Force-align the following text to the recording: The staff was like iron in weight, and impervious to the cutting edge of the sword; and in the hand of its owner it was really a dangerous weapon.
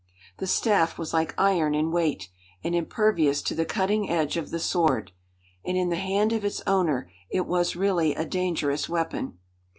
The 0.37 0.47
staff 0.47 0.97
was 0.97 1.13
like 1.13 1.35
iron 1.39 1.75
in 1.75 1.91
weight, 1.91 2.31
and 2.63 2.73
impervious 2.73 3.39
to 3.43 3.53
the 3.53 3.65
cutting 3.67 4.09
edge 4.09 4.35
of 4.35 4.49
the 4.49 4.57
sword; 4.57 5.11
and 5.63 5.77
in 5.77 5.89
the 5.89 5.95
hand 5.95 6.33
of 6.33 6.43
its 6.43 6.63
owner 6.65 7.11
it 7.29 7.45
was 7.45 7.75
really 7.75 8.15
a 8.15 8.25
dangerous 8.25 8.89
weapon. 8.89 9.37